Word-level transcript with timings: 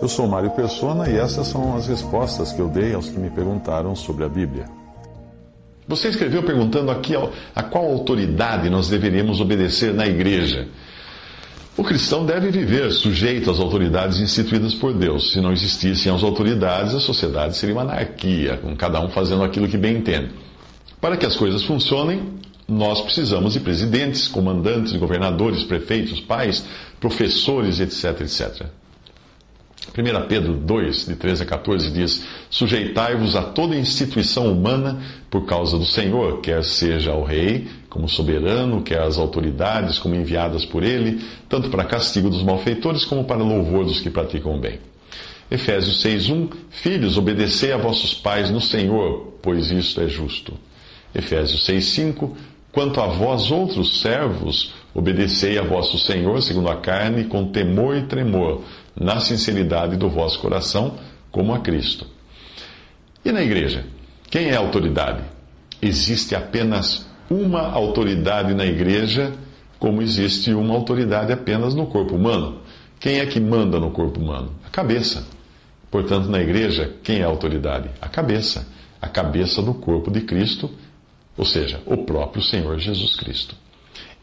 Eu 0.00 0.08
sou 0.08 0.28
Mário 0.28 0.50
Persona 0.50 1.08
e 1.08 1.16
essas 1.16 1.46
são 1.48 1.76
as 1.76 1.86
respostas 1.88 2.52
que 2.52 2.60
eu 2.60 2.68
dei 2.68 2.94
aos 2.94 3.08
que 3.08 3.18
me 3.18 3.30
perguntaram 3.30 3.96
sobre 3.96 4.24
a 4.24 4.28
Bíblia. 4.28 4.66
Você 5.88 6.08
escreveu 6.08 6.42
perguntando 6.42 6.90
aqui 6.90 7.14
a 7.54 7.62
qual 7.62 7.86
autoridade 7.86 8.68
nós 8.68 8.88
deveríamos 8.88 9.40
obedecer 9.40 9.94
na 9.94 10.06
igreja. 10.06 10.68
O 11.76 11.84
cristão 11.84 12.24
deve 12.24 12.50
viver 12.50 12.90
sujeito 12.92 13.50
às 13.50 13.60
autoridades 13.60 14.18
instituídas 14.18 14.74
por 14.74 14.94
Deus. 14.94 15.32
Se 15.32 15.40
não 15.40 15.52
existissem 15.52 16.12
as 16.12 16.22
autoridades, 16.22 16.94
a 16.94 17.00
sociedade 17.00 17.56
seria 17.56 17.74
uma 17.74 17.82
anarquia, 17.82 18.56
com 18.56 18.74
cada 18.74 19.00
um 19.00 19.08
fazendo 19.10 19.44
aquilo 19.44 19.68
que 19.68 19.76
bem 19.76 19.98
entende. 19.98 20.30
Para 21.00 21.16
que 21.16 21.26
as 21.26 21.36
coisas 21.36 21.62
funcionem, 21.62 22.32
nós 22.68 23.00
precisamos 23.00 23.52
de 23.52 23.60
presidentes, 23.60 24.26
comandantes, 24.26 24.92
governadores, 24.94 25.62
prefeitos, 25.62 26.20
pais, 26.20 26.64
professores, 26.98 27.78
etc, 27.78 28.20
etc. 28.22 28.66
1 29.96 30.26
Pedro 30.26 30.54
2, 30.54 31.06
de 31.06 31.16
13 31.16 31.42
a 31.44 31.46
14, 31.46 31.90
diz: 31.90 32.24
Sujeitai-vos 32.50 33.36
a 33.36 33.42
toda 33.42 33.76
instituição 33.76 34.50
humana 34.50 35.00
por 35.30 35.46
causa 35.46 35.78
do 35.78 35.84
Senhor, 35.84 36.40
quer 36.40 36.64
seja 36.64 37.12
ao 37.12 37.22
rei, 37.22 37.68
como 37.88 38.08
soberano, 38.08 38.82
quer 38.82 39.00
às 39.00 39.16
autoridades, 39.16 39.98
como 39.98 40.14
enviadas 40.14 40.64
por 40.64 40.82
ele, 40.82 41.24
tanto 41.48 41.70
para 41.70 41.84
castigo 41.84 42.28
dos 42.28 42.42
malfeitores, 42.42 43.04
como 43.04 43.24
para 43.24 43.42
louvor 43.42 43.84
dos 43.84 44.00
que 44.00 44.10
praticam 44.10 44.56
o 44.56 44.60
bem. 44.60 44.80
Efésios 45.50 46.02
6:1 46.02 46.50
Filhos, 46.70 47.16
obedecei 47.16 47.72
a 47.72 47.76
vossos 47.76 48.12
pais 48.12 48.50
no 48.50 48.60
Senhor, 48.60 49.38
pois 49.40 49.70
isto 49.70 50.00
é 50.00 50.08
justo. 50.08 50.52
Efésios 51.14 51.64
6:5 51.64 52.36
Quanto 52.76 53.00
a 53.00 53.06
vós 53.06 53.50
outros 53.50 54.02
servos, 54.02 54.74
obedecei 54.92 55.58
a 55.58 55.62
vosso 55.62 55.96
Senhor 55.98 56.42
segundo 56.42 56.68
a 56.68 56.76
carne, 56.76 57.24
com 57.24 57.50
temor 57.50 57.96
e 57.96 58.02
tremor, 58.02 58.64
na 58.94 59.18
sinceridade 59.18 59.96
do 59.96 60.10
vosso 60.10 60.38
coração, 60.40 60.98
como 61.30 61.54
a 61.54 61.60
Cristo. 61.60 62.06
E 63.24 63.32
na 63.32 63.42
igreja? 63.42 63.86
Quem 64.30 64.48
é 64.48 64.56
a 64.56 64.58
autoridade? 64.58 65.22
Existe 65.80 66.34
apenas 66.34 67.06
uma 67.30 67.62
autoridade 67.62 68.52
na 68.52 68.66
igreja, 68.66 69.32
como 69.78 70.02
existe 70.02 70.52
uma 70.52 70.74
autoridade 70.74 71.32
apenas 71.32 71.74
no 71.74 71.86
corpo 71.86 72.14
humano. 72.14 72.60
Quem 73.00 73.20
é 73.20 73.24
que 73.24 73.40
manda 73.40 73.80
no 73.80 73.90
corpo 73.90 74.20
humano? 74.20 74.50
A 74.66 74.68
cabeça. 74.68 75.26
Portanto, 75.90 76.28
na 76.28 76.42
igreja, 76.42 76.92
quem 77.02 77.20
é 77.20 77.24
a 77.24 77.28
autoridade? 77.28 77.88
A 78.02 78.08
cabeça. 78.10 78.68
A 79.00 79.08
cabeça 79.08 79.62
do 79.62 79.72
corpo 79.72 80.10
de 80.10 80.20
Cristo, 80.20 80.70
ou 81.36 81.44
seja, 81.44 81.80
o 81.86 81.98
próprio 81.98 82.42
Senhor 82.42 82.78
Jesus 82.78 83.16
Cristo. 83.16 83.54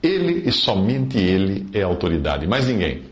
Ele 0.01 0.47
e 0.47 0.51
somente 0.51 1.17
Ele 1.17 1.67
é 1.73 1.81
autoridade, 1.81 2.47
mais 2.47 2.67
ninguém. 2.67 3.03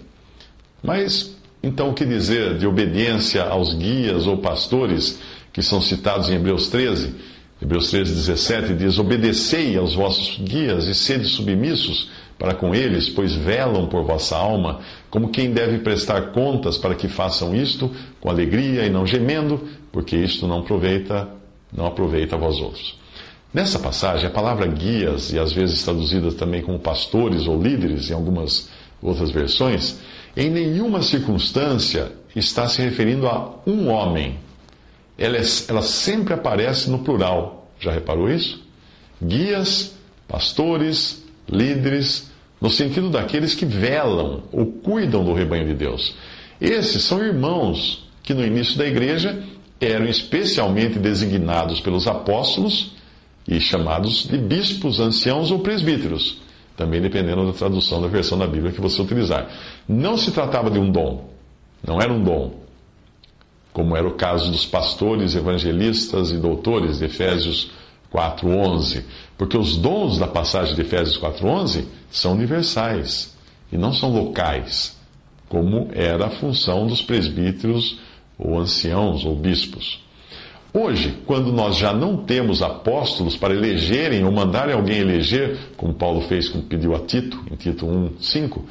Mas, 0.84 1.38
então, 1.62 1.90
o 1.90 1.94
que 1.94 2.06
dizer 2.06 2.58
de 2.58 2.66
obediência 2.68 3.44
aos 3.44 3.74
guias 3.74 4.28
ou 4.28 4.38
pastores 4.38 5.20
que 5.54 5.62
são 5.62 5.82
citados 5.82 6.30
em 6.30 6.36
Hebreus 6.36 6.70
13? 6.70 7.14
Hebreus 7.62 7.92
13, 7.92 8.16
17 8.16 8.74
diz: 8.74 8.98
Obedecei 8.98 9.78
aos 9.78 9.94
vossos 9.94 10.40
guias 10.40 10.88
e 10.88 10.96
sede 10.96 11.26
submissos 11.26 12.10
para 12.38 12.56
com 12.56 12.74
eles, 12.74 13.08
pois 13.08 13.36
velam 13.36 13.86
por 13.86 14.04
vossa 14.04 14.36
alma, 14.36 14.80
como 15.12 15.30
quem 15.30 15.52
deve 15.52 15.78
prestar 15.78 16.32
contas 16.32 16.76
para 16.76 16.96
que 16.96 17.08
façam 17.08 17.56
isto 17.56 17.92
com 18.20 18.32
alegria 18.32 18.84
e 18.84 18.90
não 18.90 19.06
gemendo, 19.06 19.62
porque 19.92 20.16
isto 20.16 20.48
não 20.48 20.62
aproveita, 20.62 21.30
não 21.72 21.86
aproveita 21.86 22.36
vós 22.36 22.60
outros. 22.60 23.00
Nessa 23.54 23.78
passagem, 23.78 24.28
a 24.28 24.30
palavra 24.30 24.66
guias, 24.66 25.34
e 25.34 25.40
às 25.40 25.52
vezes 25.52 25.84
traduzida 25.84 26.32
também 26.32 26.62
como 26.62 26.80
pastores 26.80 27.48
ou 27.48 27.62
líderes 27.62 28.10
em 28.10 28.14
algumas 28.14 28.70
outras 29.02 29.30
versões, 29.30 30.00
em 30.38 30.50
nenhuma 30.50 31.02
circunstância 31.02 32.14
está 32.34 32.70
se 32.70 32.82
referindo 32.82 33.28
a 33.28 33.60
um 33.68 33.90
homem. 33.90 34.40
Ela, 35.18 35.38
é, 35.38 35.42
ela 35.68 35.82
sempre 35.82 36.34
aparece 36.34 36.90
no 36.90 37.00
plural. 37.00 37.70
Já 37.78 37.92
reparou 37.92 38.30
isso? 38.30 38.64
Guias, 39.22 39.96
pastores, 40.30 41.22
líderes, 41.50 42.32
no 42.62 42.70
sentido 42.70 43.10
daqueles 43.10 43.54
que 43.54 43.66
velam 43.66 44.44
ou 44.52 44.66
cuidam 44.66 45.26
do 45.26 45.34
rebanho 45.34 45.68
de 45.68 45.74
Deus. 45.74 46.16
Esses 46.60 47.04
são 47.04 47.22
irmãos 47.22 48.08
que 48.24 48.34
no 48.34 48.46
início 48.46 48.78
da 48.78 48.88
igreja 48.88 49.44
eram 49.80 50.06
especialmente 50.06 50.98
designados 50.98 51.82
pelos 51.82 52.08
apóstolos 52.08 52.94
e 53.48 53.60
chamados 53.60 54.28
de 54.28 54.38
bispos, 54.38 55.00
anciãos 55.00 55.52
ou 55.52 55.60
presbíteros, 55.60 56.38
também 56.78 57.02
dependendo 57.02 57.46
da 57.46 57.54
tradução 57.54 58.02
da 58.02 58.08
versão 58.08 58.38
da 58.38 58.48
Bíblia 58.48 58.72
que 58.72 58.82
você 58.82 59.02
utilizar. 59.02 59.50
Não 59.88 60.18
se 60.18 60.32
tratava 60.32 60.70
de 60.70 60.80
um 60.80 60.92
dom, 60.92 61.30
não 61.86 62.02
era 62.02 62.12
um 62.12 62.24
dom, 62.24 62.62
como 63.74 63.96
era 63.96 64.08
o 64.08 64.16
caso 64.16 64.52
dos 64.52 64.66
pastores, 64.66 65.36
evangelistas 65.36 66.32
e 66.32 66.38
doutores 66.38 67.00
de 67.00 67.06
Efésios 67.06 67.72
4:11, 68.12 69.04
porque 69.38 69.58
os 69.58 69.78
dons 69.78 70.18
da 70.18 70.28
passagem 70.28 70.76
de 70.76 70.82
Efésios 70.82 71.18
4:11 71.18 71.86
são 72.10 72.34
universais 72.34 73.36
e 73.72 73.78
não 73.78 73.94
são 73.94 74.12
locais, 74.12 74.98
como 75.48 75.90
era 75.94 76.28
a 76.28 76.30
função 76.30 76.88
dos 76.88 77.02
presbíteros 77.02 77.98
ou 78.38 78.60
anciãos 78.60 79.24
ou 79.24 79.36
bispos. 79.36 80.00
Hoje, 80.74 81.18
quando 81.26 81.52
nós 81.52 81.76
já 81.76 81.92
não 81.92 82.16
temos 82.16 82.62
apóstolos 82.62 83.36
para 83.36 83.54
elegerem 83.54 84.24
ou 84.24 84.32
mandarem 84.32 84.74
alguém 84.74 85.00
eleger, 85.00 85.58
como 85.76 85.94
Paulo 85.94 86.22
fez, 86.22 86.48
como 86.48 86.64
pediu 86.64 86.96
a 86.96 87.00
Tito, 87.00 87.44
em 87.52 87.56
Tito 87.56 87.86
1, 87.86 88.14
5, 88.22 88.66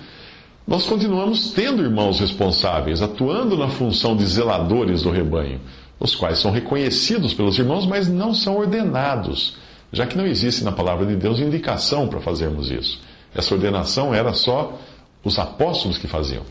nós 0.67 0.87
continuamos 0.87 1.51
tendo 1.51 1.83
irmãos 1.83 2.19
responsáveis, 2.19 3.03
atuando 3.03 3.55
na 3.55 3.69
função 3.69 4.17
de 4.17 4.25
zeladores 4.25 5.03
do 5.03 5.11
rebanho, 5.11 5.61
os 5.99 6.15
quais 6.15 6.39
são 6.39 6.51
reconhecidos 6.51 7.35
pelos 7.35 7.59
irmãos, 7.59 7.87
mas 7.87 8.09
não 8.09 8.33
são 8.33 8.57
ordenados, 8.57 9.59
já 9.93 10.07
que 10.07 10.17
não 10.17 10.27
existe 10.27 10.65
na 10.65 10.73
palavra 10.73 11.05
de 11.05 11.17
Deus 11.17 11.39
indicação 11.39 12.09
para 12.09 12.21
fazermos 12.21 12.71
isso. 12.71 12.99
Essa 13.35 13.55
ordenação 13.55 14.15
era 14.15 14.33
só 14.33 14.79
os 15.23 15.39
apóstolos 15.39 15.99
que 15.99 16.07
faziam. 16.07 16.45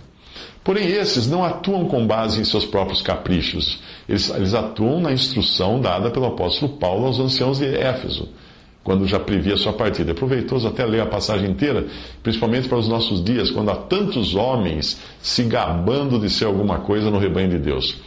Porém, 0.64 0.88
esses 0.88 1.28
não 1.28 1.44
atuam 1.44 1.86
com 1.86 2.06
base 2.06 2.40
em 2.40 2.44
seus 2.44 2.66
próprios 2.66 3.02
caprichos. 3.02 3.80
Eles, 4.08 4.30
eles 4.30 4.54
atuam 4.54 5.00
na 5.00 5.12
instrução 5.12 5.80
dada 5.80 6.12
pelo 6.12 6.26
apóstolo 6.26 6.74
Paulo 6.74 7.06
aos 7.06 7.20
anciãos 7.20 7.60
de 7.60 7.66
Éfeso, 7.66 8.30
quando 8.84 9.08
já 9.08 9.20
previa 9.20 9.58
sua 9.58 9.74
partida. 9.74 10.12
É 10.12 10.14
proveitoso 10.14 10.68
até 10.68 10.86
ler 10.86 11.02
a 11.02 11.06
passagem 11.06 11.50
inteira, 11.50 11.88
principalmente 12.22 12.68
para 12.68 12.78
os 12.78 12.88
nossos 12.88 13.24
dias, 13.24 13.50
quando 13.50 13.72
há 13.72 13.76
tantos 13.76 14.36
homens 14.36 15.00
se 15.22 15.44
gabando 15.44 16.20
de 16.20 16.30
ser 16.30 16.46
alguma 16.46 16.80
coisa 16.80 17.10
no 17.10 17.18
rebanho 17.18 17.50
de 17.50 17.60
Deus. 17.60 17.98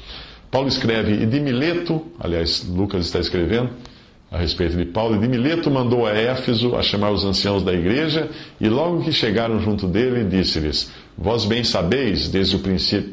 Paulo 0.50 0.68
escreve, 0.68 1.14
e 1.14 1.26
de 1.26 1.40
Mileto, 1.40 2.02
aliás, 2.20 2.68
Lucas 2.68 3.06
está 3.06 3.18
escrevendo, 3.18 3.70
a 4.32 4.38
respeito 4.38 4.76
de 4.76 4.86
Paulo, 4.86 5.16
e 5.16 5.18
de 5.18 5.28
Mileto 5.28 5.70
mandou 5.70 6.06
a 6.06 6.12
Éfeso 6.12 6.74
a 6.74 6.82
chamar 6.82 7.10
os 7.10 7.22
anciãos 7.22 7.62
da 7.62 7.72
igreja, 7.72 8.30
e 8.58 8.66
logo 8.66 9.02
que 9.04 9.12
chegaram 9.12 9.60
junto 9.60 9.86
dele, 9.86 10.24
disse-lhes: 10.24 10.90
Vós 11.16 11.44
bem 11.44 11.62
sabeis, 11.62 12.30
desde 12.30 12.56
o 12.56 12.60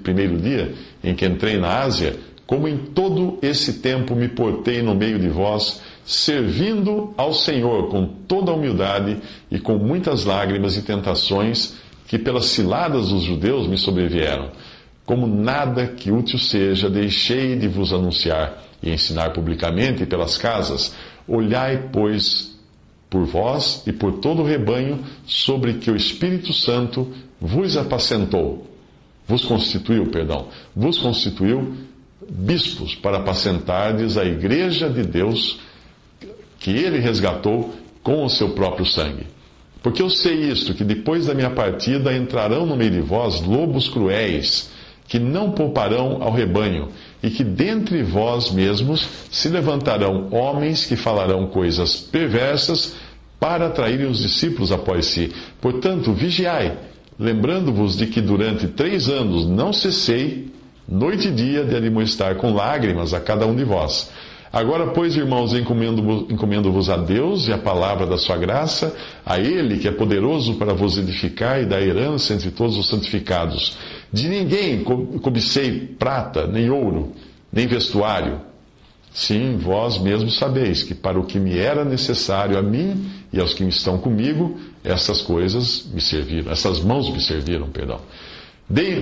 primeiro 0.02 0.38
dia 0.38 0.74
em 1.04 1.14
que 1.14 1.26
entrei 1.26 1.58
na 1.58 1.80
Ásia, 1.80 2.16
como 2.48 2.68
em 2.68 2.78
todo 2.78 3.38
esse 3.42 3.74
tempo 3.74 4.16
me 4.16 4.30
portei 4.30 4.82
no 4.82 4.96
meio 4.96 5.20
de 5.20 5.28
vós, 5.28 5.82
servindo 6.06 7.14
ao 7.18 7.34
Senhor 7.34 7.90
com 7.90 8.06
toda 8.06 8.52
a 8.52 8.56
humildade 8.56 9.18
e 9.52 9.60
com 9.60 9.78
muitas 9.78 10.24
lágrimas 10.24 10.78
e 10.78 10.82
tentações 10.82 11.76
que 12.08 12.18
pelas 12.18 12.46
ciladas 12.46 13.10
dos 13.10 13.24
judeus 13.24 13.68
me 13.68 13.78
sobrevieram. 13.78 14.50
Como 15.06 15.28
nada 15.28 15.86
que 15.86 16.12
útil 16.12 16.40
seja, 16.40 16.90
deixei 16.90 17.56
de 17.56 17.68
vos 17.68 17.94
anunciar 17.94 18.64
e 18.82 18.90
ensinar 18.92 19.32
publicamente 19.32 20.06
pelas 20.06 20.38
casas. 20.38 20.96
Olhai, 21.30 21.90
pois, 21.92 22.58
por 23.10 23.26
vós 23.26 23.84
e 23.88 23.94
por 23.94 24.14
todo 24.14 24.42
o 24.42 24.46
rebanho 24.46 25.00
sobre 25.26 25.76
que 25.76 25.90
o 25.90 25.96
Espírito 25.96 26.52
Santo 26.54 27.08
vos 27.40 27.78
apacentou, 27.78 28.68
vos 29.28 29.46
constituiu, 29.46 30.08
perdão, 30.08 30.48
vos 30.76 30.98
constituiu 30.98 31.76
bispos 32.30 32.96
para 32.96 33.18
apacentardes 33.18 34.18
a 34.18 34.26
igreja 34.26 34.90
de 34.90 35.04
Deus 35.04 35.60
que 36.60 36.72
ele 36.72 37.00
resgatou 37.00 37.74
com 38.04 38.24
o 38.24 38.30
seu 38.30 38.50
próprio 38.50 38.86
sangue. 38.86 39.26
Porque 39.82 40.02
eu 40.02 40.10
sei 40.10 40.50
isto, 40.52 40.74
que 40.74 40.84
depois 40.84 41.26
da 41.26 41.34
minha 41.34 41.50
partida 41.50 42.14
entrarão 42.16 42.66
no 42.66 42.76
meio 42.76 42.92
de 42.92 43.00
vós 43.00 43.42
lobos 43.42 43.88
cruéis, 43.88 44.70
que 45.08 45.18
não 45.18 45.52
pouparão 45.52 46.22
ao 46.22 46.32
rebanho, 46.32 46.90
e 47.22 47.30
que 47.30 47.44
dentre 47.44 48.04
vós 48.04 48.52
mesmos 48.52 49.08
se 49.30 49.50
levantarão 49.50 50.30
homens 50.32 50.86
que 50.86 50.96
falarão 50.96 51.48
coisas 51.48 51.98
perversas 51.98 52.96
para 53.40 53.68
atraírem 53.68 54.08
os 54.08 54.20
discípulos 54.20 54.72
após 54.72 55.06
si. 55.08 55.32
Portanto, 55.62 56.14
vigiai, 56.14 56.78
lembrando-vos 57.18 57.98
de 57.98 58.08
que 58.08 58.22
durante 58.22 58.68
três 58.68 59.08
anos 59.10 59.48
não 59.48 59.72
cessei, 59.74 60.52
noite 60.88 61.28
e 61.28 61.32
dia, 61.32 61.64
de 61.64 61.76
admoestar 61.76 62.36
com 62.36 62.54
lágrimas 62.54 63.14
a 63.14 63.20
cada 63.20 63.46
um 63.46 63.56
de 63.56 63.64
vós 63.64 64.10
Agora, 64.52 64.88
pois, 64.88 65.16
irmãos, 65.16 65.54
encomendo-vos 65.54 66.90
a 66.90 66.98
Deus 66.98 67.48
e 67.48 67.54
a 67.54 67.58
palavra 67.58 68.08
da 68.08 68.18
sua 68.18 68.36
graça, 68.36 68.96
a 69.24 69.38
Ele 69.40 69.78
que 69.78 69.88
é 69.88 69.92
poderoso 69.92 70.56
para 70.56 70.74
vos 70.74 70.98
edificar 70.98 71.62
e 71.62 71.66
dar 71.66 71.82
herança 71.82 72.34
entre 72.34 72.50
todos 72.50 72.76
os 72.76 72.90
santificados. 72.90 73.78
De 74.12 74.28
ninguém 74.28 74.84
cobicei 74.84 75.80
prata, 76.00 76.48
nem 76.48 76.70
ouro, 76.70 77.14
nem 77.52 77.68
vestuário. 77.68 78.42
Sim, 79.12 79.58
vós 79.58 79.98
mesmos 79.98 80.38
sabeis 80.38 80.84
que 80.84 80.94
para 80.94 81.20
o 81.20 81.26
que 81.26 81.40
me 81.40 81.58
era 81.58 81.84
necessário 81.84 82.58
a 82.58 82.62
mim 82.62 83.10
e 83.34 83.40
aos 83.40 83.54
que 83.54 83.64
estão 83.64 83.98
comigo, 83.98 84.58
essas 84.84 85.22
coisas 85.22 85.90
me 85.94 86.00
serviram, 86.00 86.52
essas 86.52 86.80
mãos 86.80 87.10
me 87.10 87.20
serviram, 87.20 87.68
perdão. 87.70 88.00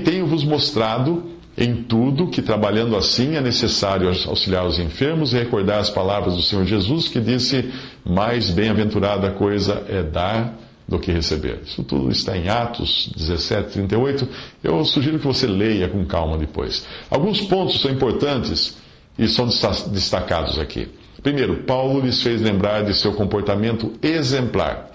Tenho-vos 0.06 0.44
mostrado 0.44 1.24
em 1.57 1.83
tudo 1.83 2.27
que, 2.27 2.42
trabalhando 2.42 2.95
assim, 2.95 3.36
é 3.36 3.42
necessário 3.42 4.07
auxiliar 4.07 4.65
os 4.65 4.80
enfermos 4.80 5.33
e 5.33 5.38
recordar 5.39 5.80
as 5.80 5.89
palavras 5.89 6.36
do 6.36 6.42
Senhor 6.42 6.65
Jesus, 6.65 7.07
que 7.07 7.19
disse: 7.19 7.69
Mais 8.06 8.50
bem-aventurada 8.50 9.31
coisa 9.31 9.83
é 9.89 10.04
dar 10.04 10.57
do 10.88 10.98
que 10.98 11.12
receber. 11.12 11.62
Isso 11.66 11.84
tudo 11.84 12.10
está 12.10 12.38
em 12.38 12.48
Atos 12.48 13.12
17, 13.16 13.72
38. 13.72 14.28
Eu 14.63 14.86
sugiro 14.86 15.19
que 15.19 15.25
você 15.25 15.45
leia 15.45 15.89
com 15.89 16.06
calma 16.06 16.38
depois. 16.38 16.86
Alguns 17.10 17.42
pontos 17.42 17.81
são 17.81 17.92
importantes 17.92 18.78
e 19.18 19.28
são 19.28 19.48
destacados 19.92 20.57
aqui. 20.57 20.88
Primeiro, 21.22 21.63
Paulo 21.63 22.00
lhes 22.00 22.22
fez 22.22 22.42
lembrar 22.42 22.84
de 22.84 22.94
seu 22.94 23.13
comportamento 23.13 23.94
exemplar. 24.01 24.92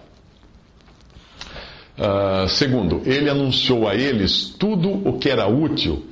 Uh, 1.98 2.48
segundo, 2.48 3.02
ele 3.04 3.28
anunciou 3.28 3.86
a 3.86 3.94
eles 3.94 4.54
tudo 4.58 4.90
o 5.06 5.18
que 5.18 5.28
era 5.28 5.46
útil 5.46 6.06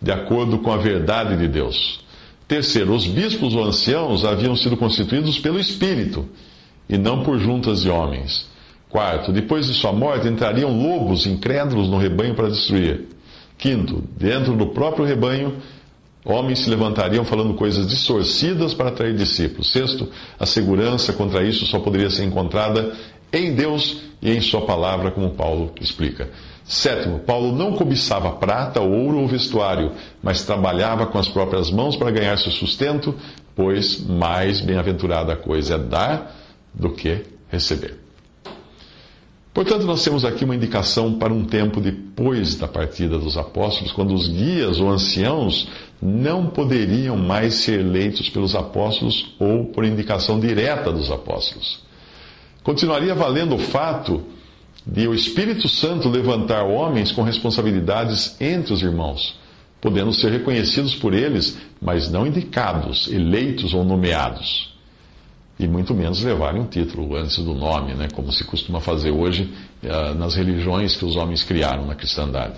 de 0.00 0.10
acordo 0.10 0.58
com 0.58 0.72
a 0.72 0.78
verdade 0.78 1.36
de 1.36 1.46
Deus. 1.46 2.00
Terceiro, 2.48 2.94
os 2.94 3.06
bispos 3.06 3.54
ou 3.54 3.64
anciãos 3.64 4.24
haviam 4.24 4.56
sido 4.56 4.76
constituídos 4.76 5.38
pelo 5.38 5.58
Espírito 5.58 6.26
e 6.88 6.96
não 6.96 7.22
por 7.22 7.38
juntas 7.38 7.82
de 7.82 7.90
homens. 7.90 8.48
Quarto, 8.88 9.32
depois 9.32 9.66
de 9.66 9.74
sua 9.74 9.92
morte 9.92 10.28
entrariam 10.28 10.70
lobos 10.70 11.26
incrédulos 11.26 11.88
no 11.88 11.98
rebanho 11.98 12.34
para 12.34 12.48
destruir. 12.48 13.08
Quinto, 13.58 14.02
dentro 14.16 14.54
do 14.54 14.68
próprio 14.68 15.04
rebanho, 15.04 15.56
homens 16.24 16.60
se 16.60 16.70
levantariam 16.70 17.24
falando 17.24 17.54
coisas 17.54 17.86
distorcidas 17.86 18.74
para 18.74 18.88
atrair 18.88 19.14
discípulos. 19.16 19.72
Sexto, 19.72 20.08
a 20.38 20.46
segurança 20.46 21.12
contra 21.12 21.42
isso 21.42 21.66
só 21.66 21.80
poderia 21.80 22.10
ser 22.10 22.24
encontrada 22.24 22.92
em 23.32 23.54
Deus 23.54 24.02
e 24.22 24.30
em 24.30 24.40
Sua 24.40 24.62
palavra, 24.62 25.10
como 25.10 25.30
Paulo 25.30 25.72
explica. 25.80 26.30
Sétimo, 26.64 27.20
Paulo 27.20 27.52
não 27.52 27.72
cobiçava 27.72 28.32
prata, 28.32 28.80
ouro 28.80 29.18
ou 29.18 29.28
vestuário, 29.28 29.92
mas 30.22 30.44
trabalhava 30.44 31.06
com 31.06 31.18
as 31.18 31.28
próprias 31.28 31.70
mãos 31.70 31.96
para 31.96 32.10
ganhar 32.10 32.36
seu 32.38 32.50
sustento, 32.50 33.14
pois 33.54 34.00
mais 34.00 34.60
bem-aventurada 34.60 35.36
coisa 35.36 35.74
é 35.74 35.78
dar 35.78 36.34
do 36.74 36.90
que 36.90 37.22
receber. 37.48 38.05
Portanto, 39.56 39.86
nós 39.86 40.04
temos 40.04 40.22
aqui 40.22 40.44
uma 40.44 40.54
indicação 40.54 41.14
para 41.14 41.32
um 41.32 41.42
tempo 41.42 41.80
depois 41.80 42.56
da 42.56 42.68
partida 42.68 43.18
dos 43.18 43.38
apóstolos, 43.38 43.90
quando 43.90 44.12
os 44.12 44.28
guias 44.28 44.78
ou 44.78 44.90
anciãos 44.90 45.66
não 46.00 46.48
poderiam 46.48 47.16
mais 47.16 47.54
ser 47.54 47.80
eleitos 47.80 48.28
pelos 48.28 48.54
apóstolos 48.54 49.34
ou 49.38 49.64
por 49.64 49.86
indicação 49.86 50.38
direta 50.38 50.92
dos 50.92 51.10
apóstolos. 51.10 51.82
Continuaria 52.62 53.14
valendo 53.14 53.54
o 53.54 53.58
fato 53.58 54.24
de 54.86 55.08
o 55.08 55.14
Espírito 55.14 55.70
Santo 55.70 56.10
levantar 56.10 56.62
homens 56.64 57.10
com 57.10 57.22
responsabilidades 57.22 58.38
entre 58.38 58.74
os 58.74 58.82
irmãos, 58.82 59.38
podendo 59.80 60.12
ser 60.12 60.32
reconhecidos 60.32 60.94
por 60.94 61.14
eles, 61.14 61.56
mas 61.80 62.10
não 62.10 62.26
indicados, 62.26 63.10
eleitos 63.10 63.72
ou 63.72 63.86
nomeados. 63.86 64.75
E 65.58 65.66
muito 65.66 65.94
menos 65.94 66.22
levarem 66.22 66.60
um 66.60 66.66
título 66.66 67.16
antes 67.16 67.38
do 67.38 67.54
nome, 67.54 67.94
né, 67.94 68.08
como 68.14 68.30
se 68.30 68.44
costuma 68.44 68.80
fazer 68.80 69.10
hoje 69.10 69.50
uh, 69.82 70.14
nas 70.14 70.34
religiões 70.34 70.96
que 70.96 71.04
os 71.04 71.16
homens 71.16 71.42
criaram 71.42 71.86
na 71.86 71.94
cristandade. 71.94 72.54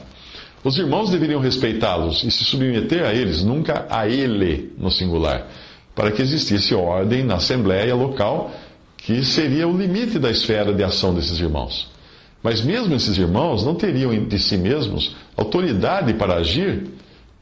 Os 0.65 0.77
irmãos 0.77 1.11
deveriam 1.11 1.41
respeitá-los 1.41 2.25
e 2.25 2.31
se 2.31 2.45
submeter 2.45 3.05
a 3.05 3.15
eles, 3.15 3.45
nunca 3.45 3.87
a 3.89 4.09
ele 4.09 4.73
no 4.77 4.91
singular, 4.91 5.47
para 5.95 6.11
que 6.11 6.21
existisse 6.21 6.75
ordem 6.75 7.23
na 7.23 7.37
assembleia 7.37 7.95
local, 7.95 8.51
que 8.97 9.25
seria 9.25 9.69
o 9.69 9.79
limite 9.79 10.19
da 10.19 10.31
esfera 10.31 10.75
de 10.75 10.83
ação 10.83 11.15
desses 11.15 11.39
irmãos. 11.39 11.89
Mas 12.43 12.61
mesmo 12.61 12.95
esses 12.95 13.17
irmãos 13.17 13.65
não 13.65 13.77
teriam 13.77 14.13
de 14.27 14.39
si 14.39 14.57
mesmos 14.57 15.15
autoridade 15.37 16.15
para 16.15 16.35
agir, 16.35 16.89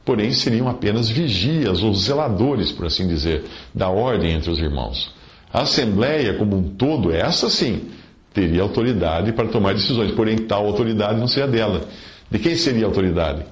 porém 0.05 0.31
seriam 0.31 0.69
apenas 0.69 1.09
vigias 1.09 1.81
ou 1.81 1.93
zeladores, 1.93 2.71
por 2.71 2.85
assim 2.85 3.07
dizer, 3.07 3.43
da 3.73 3.89
ordem 3.89 4.33
entre 4.33 4.51
os 4.51 4.59
irmãos. 4.59 5.16
A 5.51 5.61
Assembleia, 5.61 6.33
como 6.33 6.57
um 6.57 6.63
todo, 6.63 7.11
essa 7.11 7.49
sim, 7.49 7.89
teria 8.33 8.61
autoridade 8.61 9.31
para 9.33 9.47
tomar 9.47 9.73
decisões, 9.73 10.11
porém 10.11 10.37
tal 10.37 10.65
autoridade 10.65 11.19
não 11.19 11.27
seria 11.27 11.47
dela. 11.47 11.81
De 12.29 12.37
quem 12.37 12.55
seria 12.55 12.85
a 12.85 12.87
autoridade? 12.87 13.45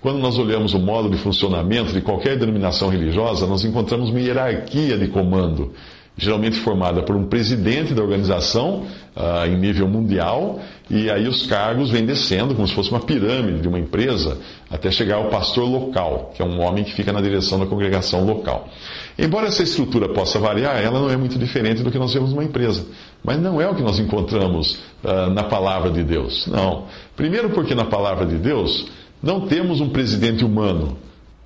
Quando 0.00 0.18
nós 0.18 0.38
olhamos 0.38 0.74
o 0.74 0.78
modo 0.78 1.10
de 1.10 1.16
funcionamento 1.16 1.92
de 1.92 2.00
qualquer 2.00 2.36
denominação 2.36 2.88
religiosa, 2.88 3.46
nós 3.46 3.64
encontramos 3.64 4.10
uma 4.10 4.20
hierarquia 4.20 4.96
de 4.96 5.08
comando 5.08 5.72
geralmente 6.18 6.58
formada 6.58 7.02
por 7.02 7.14
um 7.14 7.24
presidente 7.24 7.94
da 7.94 8.02
organização 8.02 8.86
uh, 9.16 9.46
em 9.46 9.56
nível 9.56 9.86
mundial, 9.86 10.60
e 10.90 11.08
aí 11.08 11.28
os 11.28 11.46
cargos 11.46 11.90
vêm 11.90 12.04
descendo 12.04 12.56
como 12.56 12.66
se 12.66 12.74
fosse 12.74 12.90
uma 12.90 12.98
pirâmide 12.98 13.60
de 13.60 13.68
uma 13.68 13.78
empresa, 13.78 14.36
até 14.68 14.90
chegar 14.90 15.16
ao 15.16 15.28
pastor 15.28 15.64
local, 15.64 16.32
que 16.34 16.42
é 16.42 16.44
um 16.44 16.60
homem 16.60 16.82
que 16.82 16.92
fica 16.92 17.12
na 17.12 17.20
direção 17.20 17.60
da 17.60 17.66
congregação 17.66 18.24
local. 18.24 18.68
Embora 19.16 19.46
essa 19.46 19.62
estrutura 19.62 20.08
possa 20.08 20.40
variar, 20.40 20.82
ela 20.82 20.98
não 20.98 21.08
é 21.08 21.16
muito 21.16 21.38
diferente 21.38 21.84
do 21.84 21.90
que 21.90 21.98
nós 21.98 22.12
vemos 22.12 22.30
numa 22.30 22.44
empresa. 22.44 22.84
Mas 23.22 23.40
não 23.40 23.60
é 23.60 23.68
o 23.68 23.74
que 23.74 23.82
nós 23.82 23.98
encontramos 24.00 24.78
uh, 25.04 25.30
na 25.30 25.44
palavra 25.44 25.90
de 25.90 26.02
Deus. 26.02 26.48
Não. 26.48 26.86
Primeiro, 27.16 27.50
porque 27.50 27.74
na 27.74 27.84
palavra 27.84 28.26
de 28.26 28.36
Deus 28.36 28.86
não 29.22 29.42
temos 29.42 29.80
um 29.80 29.88
presidente 29.88 30.44
humano, 30.44 30.96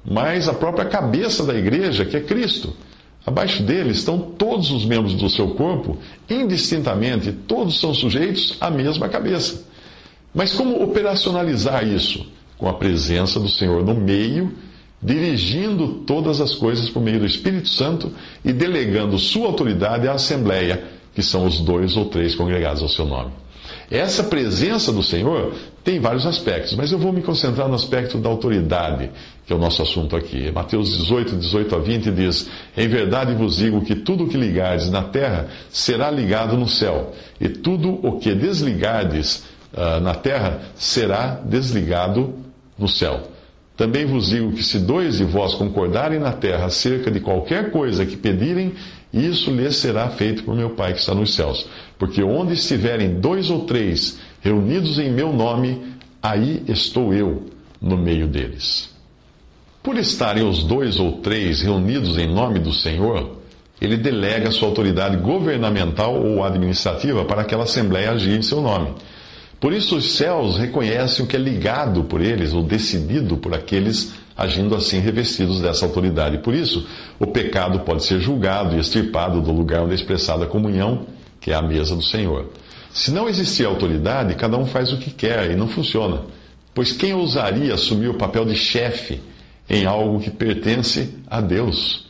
mas 0.04 0.48
a 0.48 0.54
própria 0.54 0.86
cabeça 0.86 1.44
da 1.44 1.54
igreja, 1.54 2.04
que 2.06 2.16
é 2.16 2.20
Cristo. 2.20 2.74
Abaixo 3.24 3.62
dele 3.62 3.90
estão 3.90 4.18
todos 4.18 4.70
os 4.70 4.84
membros 4.84 5.14
do 5.14 5.30
seu 5.30 5.50
corpo, 5.50 5.96
indistintamente, 6.28 7.30
todos 7.30 7.78
são 7.78 7.94
sujeitos 7.94 8.56
à 8.60 8.68
mesma 8.68 9.08
cabeça. 9.08 9.64
Mas 10.34 10.52
como 10.54 10.82
operacionalizar 10.82 11.86
isso? 11.86 12.26
Com 12.58 12.68
a 12.68 12.74
presença 12.74 13.38
do 13.38 13.48
Senhor 13.48 13.84
no 13.84 13.94
meio, 13.94 14.52
dirigindo 15.00 16.02
todas 16.06 16.40
as 16.40 16.54
coisas 16.54 16.88
por 16.88 17.02
meio 17.02 17.20
do 17.20 17.26
Espírito 17.26 17.68
Santo 17.68 18.12
e 18.44 18.52
delegando 18.52 19.18
sua 19.18 19.46
autoridade 19.46 20.08
à 20.08 20.12
Assembleia, 20.12 20.82
que 21.14 21.22
são 21.22 21.46
os 21.46 21.60
dois 21.60 21.96
ou 21.96 22.06
três 22.06 22.34
congregados 22.34 22.82
ao 22.82 22.88
seu 22.88 23.04
nome. 23.04 23.41
Essa 23.92 24.24
presença 24.24 24.90
do 24.90 25.02
Senhor 25.02 25.52
tem 25.84 26.00
vários 26.00 26.24
aspectos, 26.24 26.74
mas 26.74 26.90
eu 26.90 26.98
vou 26.98 27.12
me 27.12 27.20
concentrar 27.20 27.68
no 27.68 27.74
aspecto 27.74 28.16
da 28.16 28.26
autoridade, 28.30 29.10
que 29.44 29.52
é 29.52 29.56
o 29.56 29.58
nosso 29.58 29.82
assunto 29.82 30.16
aqui. 30.16 30.50
Mateus 30.50 30.96
18, 30.96 31.36
18 31.36 31.76
a 31.76 31.78
20 31.78 32.10
diz: 32.10 32.48
Em 32.74 32.88
verdade 32.88 33.34
vos 33.34 33.58
digo 33.58 33.84
que 33.84 33.94
tudo 33.94 34.24
o 34.24 34.28
que 34.28 34.38
ligardes 34.38 34.90
na 34.90 35.02
terra 35.02 35.48
será 35.68 36.10
ligado 36.10 36.56
no 36.56 36.66
céu, 36.66 37.12
e 37.38 37.50
tudo 37.50 38.00
o 38.02 38.18
que 38.18 38.34
desligardes 38.34 39.44
uh, 39.74 40.00
na 40.00 40.14
terra 40.14 40.62
será 40.74 41.34
desligado 41.44 42.32
no 42.78 42.88
céu. 42.88 43.20
Também 43.76 44.06
vos 44.06 44.30
digo 44.30 44.52
que 44.52 44.62
se 44.62 44.78
dois 44.78 45.18
de 45.18 45.24
vós 45.24 45.52
concordarem 45.52 46.18
na 46.18 46.32
terra 46.32 46.64
acerca 46.64 47.10
de 47.10 47.20
qualquer 47.20 47.70
coisa 47.70 48.06
que 48.06 48.16
pedirem, 48.16 48.72
isso 49.12 49.50
lhes 49.50 49.76
será 49.76 50.08
feito 50.08 50.44
por 50.44 50.54
meu 50.54 50.70
Pai 50.70 50.94
que 50.94 51.00
está 51.00 51.14
nos 51.14 51.34
céus. 51.34 51.66
Porque 52.02 52.20
onde 52.20 52.54
estiverem 52.54 53.20
dois 53.20 53.48
ou 53.48 53.60
três 53.60 54.18
reunidos 54.40 54.98
em 54.98 55.08
meu 55.08 55.32
nome, 55.32 55.94
aí 56.20 56.60
estou 56.66 57.14
eu 57.14 57.44
no 57.80 57.96
meio 57.96 58.26
deles. 58.26 58.90
Por 59.84 59.96
estarem 59.96 60.42
os 60.42 60.64
dois 60.64 60.98
ou 60.98 61.20
três 61.20 61.62
reunidos 61.62 62.18
em 62.18 62.26
nome 62.26 62.58
do 62.58 62.72
Senhor, 62.72 63.36
ele 63.80 63.96
delega 63.96 64.50
sua 64.50 64.66
autoridade 64.66 65.16
governamental 65.18 66.20
ou 66.20 66.42
administrativa 66.42 67.24
para 67.24 67.42
aquela 67.42 67.62
assembleia 67.62 68.10
agir 68.10 68.36
em 68.36 68.42
seu 68.42 68.60
nome. 68.60 68.94
Por 69.60 69.72
isso, 69.72 69.94
os 69.94 70.16
céus 70.16 70.58
reconhecem 70.58 71.24
o 71.24 71.28
que 71.28 71.36
é 71.36 71.38
ligado 71.38 72.02
por 72.02 72.20
eles 72.20 72.52
ou 72.52 72.64
decidido 72.64 73.36
por 73.36 73.54
aqueles 73.54 74.12
agindo 74.36 74.74
assim 74.74 74.98
revestidos 74.98 75.60
dessa 75.60 75.86
autoridade. 75.86 76.38
Por 76.38 76.52
isso, 76.52 76.84
o 77.20 77.28
pecado 77.28 77.78
pode 77.78 78.02
ser 78.02 78.18
julgado 78.18 78.74
e 78.74 78.80
extirpado 78.80 79.40
do 79.40 79.52
lugar 79.52 79.82
onde 79.82 79.92
é 79.92 79.94
expressada 79.94 80.46
a 80.46 80.48
comunhão, 80.48 81.06
que 81.42 81.50
é 81.50 81.54
a 81.54 81.60
mesa 81.60 81.94
do 81.94 82.02
Senhor. 82.02 82.46
Se 82.90 83.10
não 83.10 83.28
existir 83.28 83.66
autoridade, 83.66 84.34
cada 84.36 84.56
um 84.56 84.64
faz 84.64 84.92
o 84.92 84.96
que 84.96 85.10
quer 85.10 85.50
e 85.50 85.56
não 85.56 85.68
funciona. 85.68 86.22
Pois 86.72 86.92
quem 86.92 87.12
ousaria 87.12 87.74
assumir 87.74 88.08
o 88.08 88.14
papel 88.14 88.46
de 88.46 88.54
chefe 88.54 89.20
em 89.68 89.84
algo 89.84 90.20
que 90.20 90.30
pertence 90.30 91.14
a 91.28 91.40
Deus? 91.40 92.06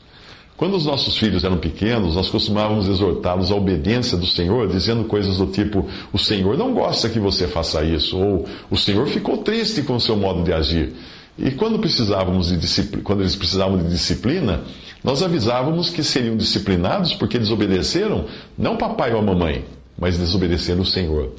Quando 0.57 0.77
os 0.77 0.87
nossos 0.87 1.17
filhos 1.17 1.43
eram 1.43 1.57
pequenos, 1.57 2.15
nós 2.15 2.29
costumávamos 2.29 2.87
exortá-los 2.87 3.51
à 3.51 3.57
obediência 3.57 4.17
do 4.17 4.27
Senhor, 4.27 4.69
dizendo 4.69 5.05
coisas 5.05 5.39
do 5.39 5.47
tipo: 5.47 5.89
O 6.13 6.19
Senhor 6.19 6.57
não 6.57 6.73
gosta 6.73 7.09
que 7.09 7.19
você 7.19 7.49
faça 7.49 7.83
isso, 7.83 8.17
ou 8.17 8.47
O 8.71 8.77
Senhor 8.77 9.09
ficou 9.09 9.39
triste 9.39 9.83
com 9.83 9.97
o 9.97 10.01
seu 10.01 10.17
modo 10.17 10.45
de 10.45 10.53
agir. 10.53 10.93
E 11.39 11.51
quando, 11.51 11.79
precisávamos 11.79 12.49
de 12.49 12.99
quando 12.99 13.21
eles 13.21 13.35
precisavam 13.35 13.79
de 13.79 13.89
disciplina, 13.89 14.63
nós 15.03 15.23
avisávamos 15.23 15.91
que 15.91 16.03
seriam 16.03 16.37
disciplinados 16.37 17.15
porque 17.15 17.39
desobedeceram 17.39 18.27
não 18.57 18.77
papai 18.77 19.13
ou 19.13 19.21
a 19.21 19.23
mamãe, 19.23 19.65
mas 19.99 20.19
desobedeceram 20.19 20.83
o 20.83 20.87
Senhor. 20.87 21.33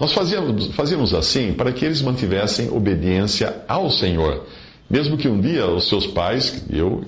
Nós 0.00 0.12
fazíamos, 0.12 0.68
fazíamos 0.68 1.14
assim 1.14 1.52
para 1.52 1.72
que 1.72 1.84
eles 1.84 2.02
mantivessem 2.02 2.70
obediência 2.70 3.62
ao 3.68 3.90
Senhor, 3.90 4.44
mesmo 4.88 5.16
que 5.16 5.28
um 5.28 5.40
dia 5.40 5.66
os 5.66 5.88
seus 5.88 6.06
pais, 6.06 6.64
eu, 6.70 7.04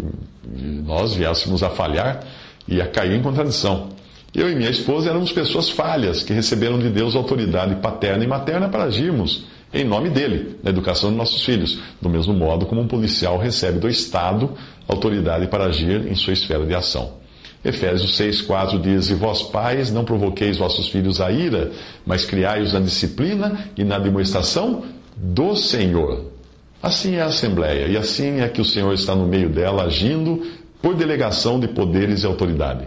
nós 0.85 1.14
viéssemos 1.14 1.62
a 1.62 1.71
falhar 1.71 2.23
e 2.69 2.81
a 2.81 2.87
cair 2.87 3.16
em 3.19 3.23
contradição. 3.23 3.88
Eu 4.35 4.50
e 4.50 4.55
minha 4.55 4.71
esposa 4.71 5.09
éramos 5.09 5.33
pessoas 5.33 5.71
falhas 5.71 6.23
que 6.23 6.33
receberam 6.33 6.78
de 6.78 6.90
Deus 6.90 7.16
autoridade 7.16 7.76
paterna 7.76 8.23
e 8.23 8.26
materna 8.26 8.69
para 8.69 8.85
agirmos 8.85 9.47
em 9.73 9.85
nome 9.85 10.11
dele, 10.11 10.56
na 10.62 10.70
educação 10.70 11.11
de 11.11 11.16
nossos 11.16 11.44
filhos, 11.44 11.78
do 12.00 12.08
mesmo 12.08 12.32
modo 12.32 12.66
como 12.66 12.80
um 12.80 12.87
policial 12.87 13.37
recebe 13.38 13.78
do 13.78 13.88
Estado 13.88 14.50
autoridade 14.88 15.49
para 15.49 15.64
agir 15.64 16.06
em 16.06 16.14
sua 16.14 16.32
esfera 16.32 16.64
de 16.64 16.75
ação. 16.75 17.14
Efésios 17.64 18.16
6,4 18.16 18.80
diz: 18.80 19.11
E 19.11 19.14
vós, 19.14 19.42
pais, 19.42 19.90
não 19.90 20.04
provoqueis 20.04 20.56
vossos 20.56 20.88
filhos 20.88 21.20
a 21.20 21.32
ira, 21.32 21.73
mas 22.04 22.25
criai-os 22.25 22.73
na 22.73 22.80
disciplina 22.80 23.68
e 23.76 23.82
na 23.82 23.99
demonstração 23.99 24.85
do 25.16 25.56
Senhor. 25.56 26.30
Assim 26.80 27.16
é 27.16 27.23
a 27.23 27.26
Assembleia, 27.26 27.88
e 27.88 27.96
assim 27.96 28.40
é 28.40 28.49
que 28.49 28.61
o 28.61 28.64
Senhor 28.64 28.92
está 28.92 29.16
no 29.16 29.26
meio 29.26 29.49
dela, 29.49 29.85
agindo 29.85 30.46
por 30.80 30.94
delegação 30.94 31.58
de 31.58 31.66
poderes 31.66 32.23
e 32.23 32.26
autoridade. 32.26 32.87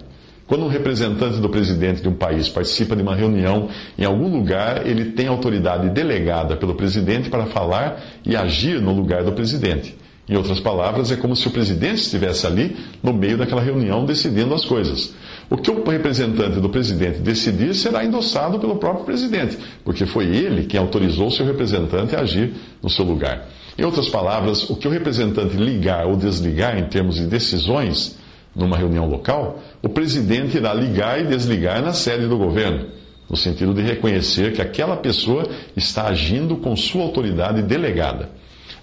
Quando 0.49 0.65
um 0.65 0.67
representante 0.67 1.37
do 1.37 1.47
presidente 1.47 2.01
de 2.01 2.09
um 2.09 2.15
país 2.15 2.49
participa 2.49 2.95
de 2.95 3.03
uma 3.03 3.15
reunião 3.15 3.69
em 3.95 4.03
algum 4.03 4.27
lugar, 4.27 4.83
ele 4.87 5.11
tem 5.11 5.27
autoridade 5.27 5.91
delegada 5.91 6.57
pelo 6.57 6.73
presidente 6.73 7.29
para 7.29 7.45
falar 7.45 8.01
e 8.25 8.35
agir 8.35 8.81
no 8.81 8.91
lugar 8.91 9.23
do 9.23 9.31
presidente. 9.31 9.95
Em 10.27 10.35
outras 10.35 10.59
palavras, 10.59 11.11
é 11.11 11.15
como 11.15 11.35
se 11.35 11.47
o 11.47 11.51
presidente 11.51 12.01
estivesse 12.01 12.47
ali 12.47 12.75
no 13.03 13.13
meio 13.13 13.37
daquela 13.37 13.61
reunião 13.61 14.05
decidindo 14.05 14.55
as 14.55 14.65
coisas. 14.65 15.13
O 15.51 15.55
que 15.55 15.69
o 15.69 15.87
representante 15.87 16.59
do 16.59 16.69
presidente 16.69 17.19
decidir 17.19 17.75
será 17.75 18.03
endossado 18.03 18.57
pelo 18.57 18.77
próprio 18.77 19.05
presidente, 19.05 19.55
porque 19.85 20.07
foi 20.07 20.35
ele 20.35 20.65
quem 20.65 20.79
autorizou 20.79 21.29
seu 21.29 21.45
representante 21.45 22.15
a 22.15 22.21
agir 22.21 22.53
no 22.81 22.89
seu 22.89 23.05
lugar. 23.05 23.47
Em 23.77 23.83
outras 23.83 24.09
palavras, 24.09 24.67
o 24.67 24.75
que 24.75 24.87
o 24.87 24.91
representante 24.91 25.55
ligar 25.55 26.07
ou 26.07 26.15
desligar 26.15 26.75
em 26.75 26.85
termos 26.85 27.17
de 27.17 27.27
decisões 27.27 28.17
numa 28.55 28.77
reunião 28.77 29.07
local, 29.07 29.59
o 29.81 29.89
presidente 29.89 30.57
irá 30.57 30.73
ligar 30.73 31.19
e 31.19 31.27
desligar 31.27 31.81
na 31.81 31.93
sede 31.93 32.27
do 32.27 32.37
governo, 32.37 32.87
no 33.29 33.37
sentido 33.37 33.73
de 33.73 33.81
reconhecer 33.81 34.53
que 34.53 34.61
aquela 34.61 34.97
pessoa 34.97 35.47
está 35.77 36.07
agindo 36.07 36.57
com 36.57 36.75
sua 36.75 37.03
autoridade 37.03 37.61
delegada. 37.61 38.29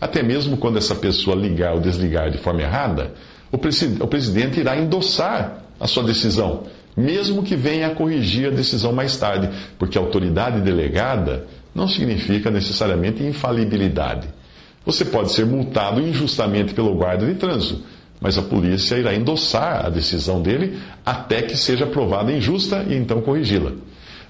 Até 0.01 0.23
mesmo 0.23 0.57
quando 0.57 0.79
essa 0.79 0.95
pessoa 0.95 1.37
ligar 1.37 1.75
ou 1.75 1.81
desligar 1.81 2.31
de 2.31 2.39
forma 2.39 2.63
errada, 2.63 3.13
o, 3.51 3.57
o 3.57 4.07
presidente 4.07 4.61
irá 4.61 4.77
endossar 4.77 5.65
a 5.81 5.87
sua 5.87 6.05
decisão, 6.05 6.65
mesmo 6.97 7.43
que 7.43 7.57
venha 7.57 7.89
a 7.89 7.95
corrigir 7.95 8.49
a 8.49 8.55
decisão 8.55 8.93
mais 8.93 9.17
tarde, 9.17 9.51
porque 9.79 9.99
autoridade 9.99 10.61
delegada 10.61 11.47
não 11.75 11.89
significa 11.89 12.51
necessariamente 12.51 13.23
infalibilidade. 13.23 14.29
Você 14.85 15.05
pode 15.05 15.33
ser 15.33 15.45
multado 15.45 16.01
injustamente 16.01 16.73
pelo 16.73 16.95
guarda 16.95 17.27
de 17.27 17.35
trânsito 17.35 17.96
mas 18.21 18.39
a 18.39 18.43
polícia 18.43 18.97
irá 18.97 19.15
endossar 19.15 19.87
a 19.87 19.91
decisão 19.91 20.41
dele 20.41 20.79
até 21.05 21.43
que 21.43 21.57
seja 21.57 21.87
provada 21.87 22.33
injusta 22.33 22.85
e 22.89 22.95
então 22.95 23.21
corrigi-la. 23.21 23.73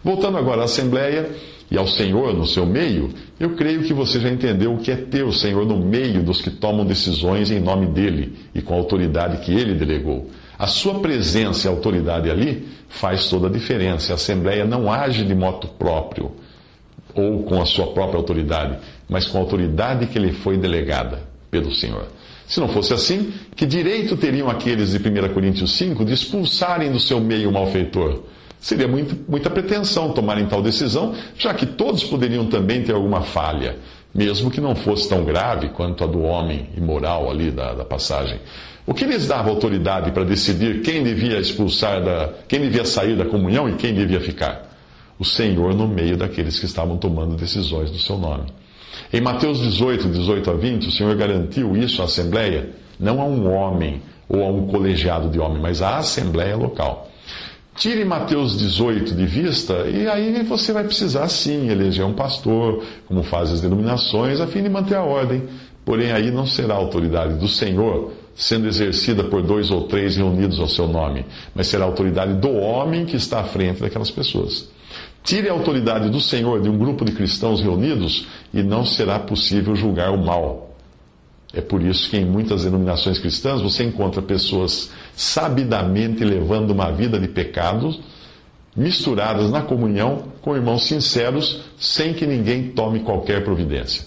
Voltando 0.02 0.38
agora 0.38 0.62
à 0.62 0.64
Assembleia 0.64 1.30
e 1.70 1.76
ao 1.76 1.86
Senhor 1.86 2.32
no 2.32 2.46
seu 2.46 2.64
meio, 2.64 3.10
eu 3.40 3.50
creio 3.50 3.82
que 3.82 3.92
você 3.92 4.20
já 4.20 4.30
entendeu 4.30 4.74
o 4.74 4.78
que 4.78 4.90
é 4.90 4.96
ter 4.96 5.24
o 5.24 5.32
Senhor 5.32 5.66
no 5.66 5.78
meio 5.78 6.22
dos 6.22 6.40
que 6.40 6.50
tomam 6.50 6.84
decisões 6.84 7.50
em 7.50 7.60
nome 7.60 7.86
dele 7.86 8.34
e 8.54 8.62
com 8.62 8.74
a 8.74 8.76
autoridade 8.76 9.44
que 9.44 9.52
ele 9.52 9.74
delegou. 9.74 10.30
A 10.58 10.66
sua 10.66 11.00
presença 11.00 11.66
e 11.66 11.70
autoridade 11.70 12.30
ali 12.30 12.66
faz 12.88 13.28
toda 13.28 13.48
a 13.48 13.50
diferença. 13.50 14.12
A 14.12 14.14
Assembleia 14.14 14.64
não 14.64 14.90
age 14.90 15.24
de 15.24 15.34
modo 15.34 15.68
próprio 15.68 16.32
ou 17.14 17.42
com 17.42 17.60
a 17.60 17.66
sua 17.66 17.88
própria 17.88 18.18
autoridade, 18.18 18.78
mas 19.08 19.26
com 19.26 19.38
a 19.38 19.40
autoridade 19.40 20.06
que 20.06 20.18
lhe 20.18 20.32
foi 20.32 20.56
delegada 20.56 21.22
pelo 21.50 21.74
Senhor. 21.74 22.06
Se 22.46 22.60
não 22.60 22.68
fosse 22.68 22.94
assim, 22.94 23.32
que 23.56 23.66
direito 23.66 24.16
teriam 24.16 24.48
aqueles 24.48 24.92
de 24.92 24.98
1 24.98 25.34
Coríntios 25.34 25.72
5 25.72 26.04
de 26.04 26.12
expulsarem 26.12 26.92
do 26.92 27.00
seu 27.00 27.20
meio 27.20 27.48
o 27.48 27.52
malfeitor? 27.52 28.22
Seria 28.60 28.88
muito, 28.88 29.16
muita 29.28 29.50
pretensão 29.50 30.12
tomarem 30.12 30.46
tal 30.46 30.62
decisão, 30.62 31.14
já 31.36 31.52
que 31.52 31.66
todos 31.66 32.04
poderiam 32.04 32.46
também 32.46 32.82
ter 32.82 32.94
alguma 32.94 33.20
falha, 33.20 33.76
mesmo 34.14 34.50
que 34.50 34.60
não 34.60 34.74
fosse 34.74 35.08
tão 35.08 35.24
grave 35.24 35.68
quanto 35.70 36.04
a 36.04 36.06
do 36.06 36.22
homem 36.22 36.70
imoral 36.76 37.30
ali 37.30 37.50
da, 37.50 37.74
da 37.74 37.84
passagem. 37.84 38.40
O 38.86 38.94
que 38.94 39.04
lhes 39.04 39.26
dava 39.26 39.50
autoridade 39.50 40.12
para 40.12 40.24
decidir 40.24 40.80
quem 40.82 41.02
devia 41.02 41.38
expulsar 41.38 42.02
da, 42.02 42.32
quem 42.48 42.60
devia 42.60 42.84
sair 42.84 43.16
da 43.16 43.24
comunhão 43.24 43.68
e 43.68 43.74
quem 43.74 43.92
devia 43.92 44.20
ficar? 44.20 44.72
O 45.18 45.24
Senhor 45.24 45.74
no 45.74 45.88
meio 45.88 46.16
daqueles 46.16 46.58
que 46.58 46.66
estavam 46.66 46.96
tomando 46.96 47.34
decisões 47.34 47.90
do 47.90 47.98
seu 47.98 48.16
nome. 48.16 48.44
Em 49.12 49.20
Mateus 49.20 49.60
18, 49.60 50.08
18 50.08 50.50
a 50.50 50.54
20, 50.54 50.88
o 50.88 50.90
Senhor 50.90 51.14
garantiu 51.16 51.76
isso 51.76 52.02
à 52.02 52.06
Assembleia, 52.06 52.70
não 52.98 53.20
a 53.20 53.24
um 53.24 53.52
homem 53.52 54.02
ou 54.28 54.42
a 54.42 54.48
um 54.48 54.66
colegiado 54.66 55.28
de 55.28 55.38
homens, 55.38 55.60
mas 55.60 55.82
à 55.82 55.98
Assembleia 55.98 56.56
local. 56.56 57.10
Tire 57.76 58.04
Mateus 58.06 58.58
18 58.58 59.14
de 59.14 59.26
vista 59.26 59.86
e 59.86 60.08
aí 60.08 60.42
você 60.44 60.72
vai 60.72 60.84
precisar 60.84 61.28
sim 61.28 61.68
eleger 61.68 62.06
um 62.06 62.14
pastor, 62.14 62.82
como 63.06 63.22
fazem 63.22 63.54
as 63.54 63.60
denominações, 63.60 64.40
a 64.40 64.46
fim 64.46 64.62
de 64.62 64.68
manter 64.70 64.94
a 64.94 65.02
ordem. 65.02 65.42
Porém, 65.84 66.10
aí 66.10 66.30
não 66.30 66.46
será 66.46 66.74
a 66.74 66.78
autoridade 66.78 67.34
do 67.34 67.46
Senhor 67.46 68.12
sendo 68.34 68.66
exercida 68.66 69.24
por 69.24 69.42
dois 69.42 69.70
ou 69.70 69.84
três 69.84 70.16
reunidos 70.16 70.58
ao 70.58 70.68
seu 70.68 70.86
nome, 70.86 71.24
mas 71.54 71.68
será 71.68 71.84
a 71.84 71.88
autoridade 71.88 72.34
do 72.34 72.52
homem 72.52 73.06
que 73.06 73.16
está 73.16 73.40
à 73.40 73.44
frente 73.44 73.80
daquelas 73.80 74.10
pessoas. 74.10 74.68
Tire 75.26 75.48
a 75.48 75.52
autoridade 75.52 76.08
do 76.08 76.20
Senhor 76.20 76.62
de 76.62 76.68
um 76.68 76.78
grupo 76.78 77.04
de 77.04 77.10
cristãos 77.10 77.60
reunidos 77.60 78.28
e 78.54 78.62
não 78.62 78.84
será 78.84 79.18
possível 79.18 79.74
julgar 79.74 80.12
o 80.12 80.24
mal. 80.24 80.76
É 81.52 81.60
por 81.60 81.82
isso 81.82 82.08
que 82.08 82.16
em 82.16 82.24
muitas 82.24 82.62
denominações 82.62 83.18
cristãs 83.18 83.60
você 83.60 83.82
encontra 83.82 84.22
pessoas 84.22 84.88
sabidamente 85.16 86.22
levando 86.22 86.70
uma 86.70 86.92
vida 86.92 87.18
de 87.18 87.26
pecados, 87.26 87.98
misturadas 88.76 89.50
na 89.50 89.62
comunhão 89.62 90.28
com 90.40 90.54
irmãos 90.54 90.86
sinceros, 90.86 91.60
sem 91.76 92.14
que 92.14 92.24
ninguém 92.24 92.68
tome 92.70 93.00
qualquer 93.00 93.42
providência. 93.42 94.04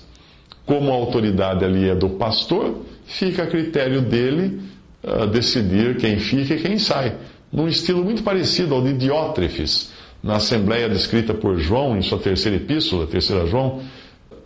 Como 0.66 0.90
a 0.90 0.96
autoridade 0.96 1.66
ali 1.66 1.90
é 1.90 1.96
do 1.96 2.12
pastor, 2.12 2.86
fica 3.04 3.44
a 3.44 3.48
critério 3.48 4.02
dele 4.02 4.62
uh, 5.04 5.28
decidir 5.28 5.98
quem 5.98 6.18
fica 6.18 6.54
e 6.54 6.62
quem 6.62 6.80
sai, 6.80 7.18
num 7.52 7.68
estilo 7.68 8.06
muito 8.06 8.24
parecido 8.24 8.74
ao 8.74 8.82
de 8.82 8.94
Diótrefes 8.94 9.99
na 10.22 10.36
Assembleia 10.36 10.90
descrita 10.90 11.34
por 11.34 11.58
João 11.58 11.98
em 11.98 12.02
sua 12.02 12.20
terceira 12.20 12.58
epístola, 12.58 13.08
terceira 13.08 13.46
João, 13.48 13.82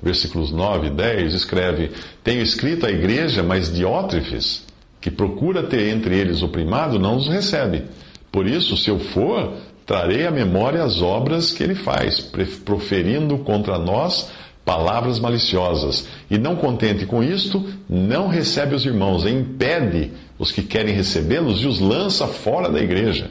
versículos 0.02 0.52
9 0.52 0.88
e 0.88 0.90
10, 0.92 1.34
escreve: 1.34 1.92
Tenho 2.24 2.42
escrito 2.42 2.86
à 2.86 2.92
igreja, 2.92 3.42
mas 3.42 3.74
Diótrefes, 3.74 4.66
que 5.02 5.10
procura 5.10 5.64
ter 5.64 5.90
entre 5.90 6.16
eles 6.16 6.42
o 6.42 6.50
primado, 6.50 7.00
não 7.00 7.18
os 7.18 7.28
recebe. 7.28 7.84
Por 8.32 8.48
isso, 8.48 8.78
se 8.78 8.90
eu 8.90 9.00
for, 9.00 9.54
trarei 9.86 10.26
à 10.26 10.32
memória 10.32 10.84
as 10.84 11.02
obras 11.02 11.52
que 11.52 11.64
ele 11.64 11.76
faz, 11.76 12.20
proferindo 12.64 13.38
contra 13.40 13.78
nós 13.78 14.32
palavras 14.66 15.20
maliciosas. 15.20 16.08
E 16.30 16.38
não 16.38 16.56
contente 16.56 17.06
com 17.06 17.22
isto, 17.24 17.64
não 17.90 18.28
recebe 18.28 18.76
os 18.76 18.86
irmãos, 18.86 19.26
e 19.26 19.30
impede 19.30 20.12
os 20.40 20.52
que 20.52 20.62
querem 20.62 20.94
recebê-los 20.94 21.62
e 21.62 21.68
os 21.68 21.80
lança 21.80 22.28
fora 22.28 22.70
da 22.70 22.80
igreja. 22.80 23.30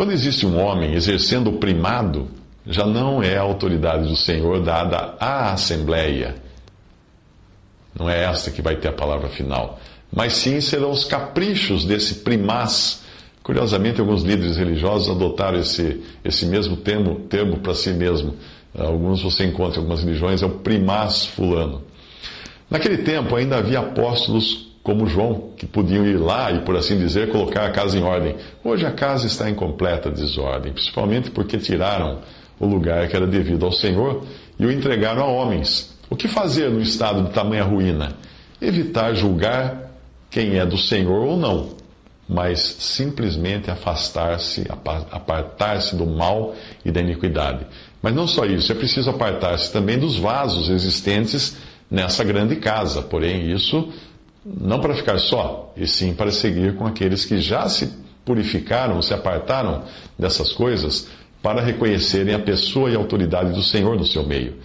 Quando 0.00 0.12
existe 0.12 0.46
um 0.46 0.58
homem 0.58 0.94
exercendo 0.94 1.50
o 1.50 1.58
primado, 1.58 2.30
já 2.66 2.86
não 2.86 3.22
é 3.22 3.36
a 3.36 3.42
autoridade 3.42 4.08
do 4.08 4.16
Senhor 4.16 4.58
dada 4.62 5.14
à 5.20 5.52
Assembleia. 5.52 6.36
Não 7.94 8.08
é 8.08 8.24
esta 8.24 8.50
que 8.50 8.62
vai 8.62 8.76
ter 8.76 8.88
a 8.88 8.94
palavra 8.94 9.28
final. 9.28 9.78
Mas 10.10 10.32
sim 10.32 10.58
serão 10.62 10.90
os 10.90 11.04
caprichos 11.04 11.84
desse 11.84 12.14
primaz. 12.20 13.02
Curiosamente, 13.42 14.00
alguns 14.00 14.22
líderes 14.22 14.56
religiosos 14.56 15.14
adotaram 15.14 15.58
esse, 15.58 16.02
esse 16.24 16.46
mesmo 16.46 16.78
termo, 16.78 17.16
termo 17.28 17.58
para 17.58 17.74
si 17.74 17.90
mesmo. 17.90 18.36
Alguns 18.74 19.22
você 19.22 19.44
encontra 19.44 19.80
em 19.80 19.82
algumas 19.82 20.02
religiões, 20.02 20.42
é 20.42 20.46
o 20.46 20.60
primaz 20.60 21.26
fulano. 21.26 21.82
Naquele 22.70 23.02
tempo 23.02 23.36
ainda 23.36 23.58
havia 23.58 23.80
apóstolos 23.80 24.69
como 24.82 25.06
João, 25.06 25.50
que 25.56 25.66
podiam 25.66 26.06
ir 26.06 26.16
lá 26.16 26.50
e, 26.50 26.60
por 26.60 26.76
assim 26.76 26.98
dizer, 26.98 27.30
colocar 27.30 27.66
a 27.66 27.70
casa 27.70 27.98
em 27.98 28.02
ordem. 28.02 28.36
Hoje 28.64 28.86
a 28.86 28.92
casa 28.92 29.26
está 29.26 29.48
em 29.50 29.54
completa 29.54 30.10
desordem, 30.10 30.72
principalmente 30.72 31.30
porque 31.30 31.58
tiraram 31.58 32.20
o 32.58 32.66
lugar 32.66 33.06
que 33.08 33.16
era 33.16 33.26
devido 33.26 33.66
ao 33.66 33.72
Senhor 33.72 34.24
e 34.58 34.64
o 34.64 34.72
entregaram 34.72 35.22
a 35.22 35.26
homens. 35.26 35.96
O 36.08 36.16
que 36.16 36.28
fazer 36.28 36.70
no 36.70 36.80
estado 36.80 37.24
de 37.24 37.30
tamanha 37.30 37.62
ruína? 37.62 38.16
Evitar 38.60 39.14
julgar 39.14 39.90
quem 40.30 40.58
é 40.58 40.64
do 40.64 40.78
Senhor 40.78 41.26
ou 41.26 41.36
não, 41.36 41.70
mas 42.28 42.60
simplesmente 42.60 43.70
afastar-se, 43.70 44.66
apartar-se 45.10 45.96
do 45.96 46.06
mal 46.06 46.54
e 46.84 46.90
da 46.90 47.00
iniquidade. 47.00 47.66
Mas 48.02 48.14
não 48.14 48.26
só 48.26 48.44
isso, 48.46 48.72
é 48.72 48.74
preciso 48.74 49.10
apartar-se 49.10 49.72
também 49.72 49.98
dos 49.98 50.16
vasos 50.16 50.70
existentes 50.70 51.56
nessa 51.90 52.24
grande 52.24 52.56
casa. 52.56 53.02
Porém, 53.02 53.50
isso 53.50 53.92
não 54.44 54.80
para 54.80 54.94
ficar 54.94 55.18
só, 55.18 55.72
e 55.76 55.86
sim 55.86 56.14
para 56.14 56.30
seguir 56.30 56.76
com 56.76 56.86
aqueles 56.86 57.24
que 57.24 57.38
já 57.38 57.68
se 57.68 57.92
purificaram, 58.24 59.00
se 59.02 59.12
apartaram 59.12 59.84
dessas 60.18 60.52
coisas, 60.52 61.08
para 61.42 61.60
reconhecerem 61.60 62.34
a 62.34 62.38
pessoa 62.38 62.90
e 62.90 62.94
a 62.94 62.98
autoridade 62.98 63.52
do 63.52 63.62
Senhor 63.62 63.96
no 63.96 64.04
seu 64.04 64.24
meio. 64.24 64.56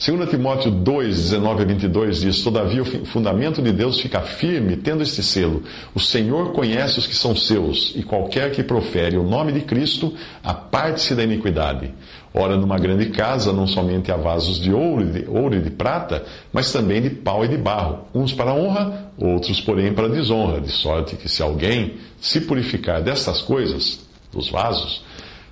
2 0.00 0.30
Timóteo 0.30 0.70
2, 0.70 1.14
19 1.14 1.62
a 1.62 1.66
22 1.66 2.20
diz: 2.22 2.40
Todavia 2.40 2.80
o 2.80 3.04
fundamento 3.04 3.60
de 3.60 3.70
Deus 3.70 4.00
fica 4.00 4.22
firme, 4.22 4.74
tendo 4.74 5.02
este 5.02 5.22
selo: 5.22 5.62
O 5.94 6.00
Senhor 6.00 6.52
conhece 6.52 6.98
os 6.98 7.06
que 7.06 7.14
são 7.14 7.36
seus, 7.36 7.92
e 7.94 8.02
qualquer 8.02 8.50
que 8.50 8.62
profere 8.62 9.18
o 9.18 9.22
nome 9.22 9.52
de 9.52 9.60
Cristo, 9.60 10.14
aparte-se 10.42 11.14
da 11.14 11.22
iniquidade. 11.22 11.92
Ora, 12.32 12.56
numa 12.56 12.78
grande 12.78 13.10
casa, 13.10 13.52
não 13.52 13.66
somente 13.66 14.10
há 14.10 14.16
vasos 14.16 14.58
de 14.58 14.72
ouro, 14.72 15.04
de 15.04 15.28
ouro 15.28 15.56
e 15.56 15.60
de 15.60 15.70
prata, 15.70 16.24
mas 16.50 16.72
também 16.72 17.02
de 17.02 17.10
pau 17.10 17.44
e 17.44 17.48
de 17.48 17.58
barro, 17.58 18.06
uns 18.14 18.32
para 18.32 18.54
honra, 18.54 19.12
outros, 19.18 19.60
porém, 19.60 19.92
para 19.92 20.08
desonra, 20.08 20.62
de 20.62 20.70
sorte 20.70 21.14
que 21.14 21.28
se 21.28 21.42
alguém 21.42 21.96
se 22.18 22.40
purificar 22.40 23.02
destas 23.02 23.42
coisas, 23.42 24.00
dos 24.32 24.48
vasos, 24.48 25.04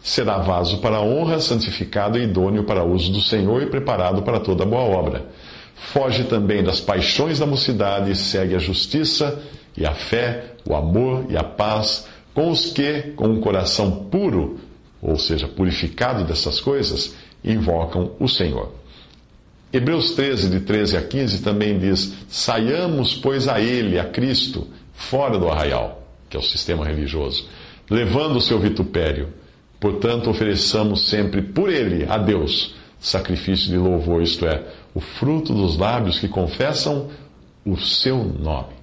será 0.09 0.39
vaso 0.39 0.79
para 0.79 1.03
honra, 1.03 1.39
santificado 1.39 2.19
e 2.19 2.23
idôneo 2.23 2.65
para 2.65 2.83
uso 2.83 3.13
do 3.13 3.21
Senhor 3.21 3.63
e 3.63 3.67
preparado 3.67 4.23
para 4.23 4.41
toda 4.41 4.65
boa 4.65 4.81
obra. 4.81 5.27
Foge 5.75 6.25
também 6.25 6.65
das 6.65 6.81
paixões 6.81 7.39
da 7.39 7.45
mocidade 7.45 8.11
e 8.11 8.17
segue 8.17 8.55
a 8.55 8.59
justiça 8.59 9.39
e 9.77 9.85
a 9.85 9.93
fé, 9.93 10.55
o 10.67 10.75
amor 10.75 11.27
e 11.29 11.37
a 11.37 11.45
paz 11.45 12.07
com 12.33 12.51
os 12.51 12.73
que, 12.73 13.13
com 13.17 13.29
um 13.29 13.41
coração 13.41 14.07
puro, 14.11 14.59
ou 15.03 15.19
seja, 15.19 15.47
purificado 15.47 16.25
dessas 16.25 16.59
coisas, 16.59 17.15
invocam 17.45 18.13
o 18.19 18.27
Senhor. 18.27 18.73
Hebreus 19.71 20.13
13, 20.13 20.49
de 20.49 20.61
13 20.61 20.97
a 20.97 21.03
15, 21.03 21.43
também 21.43 21.79
diz: 21.79 22.15
Saiamos, 22.29 23.15
pois, 23.15 23.47
a 23.47 23.61
Ele, 23.61 23.99
a 23.99 24.07
Cristo, 24.07 24.67
fora 24.95 25.39
do 25.39 25.51
arraial, 25.51 26.03
que 26.31 26.37
é 26.37 26.41
o 26.41 26.43
sistema 26.43 26.87
religioso, 26.87 27.47
levando 27.91 28.37
o 28.37 28.41
seu 28.41 28.59
vitupério 28.59 29.29
Portanto, 29.81 30.29
ofereçamos 30.31 31.09
sempre 31.09 31.43
por 31.43 31.71
ele, 31.71 32.05
a 32.09 32.19
Deus, 32.19 32.75
sacrifício 32.99 33.71
de 33.71 33.77
louvor, 33.77 34.23
isto 34.23 34.47
é, 34.47 34.65
o 34.95 35.01
fruto 35.01 35.55
dos 35.55 35.77
lábios 35.79 36.19
que 36.19 36.29
confessam 36.29 37.09
o 37.65 37.77
seu 37.77 38.25
nome. 38.25 38.78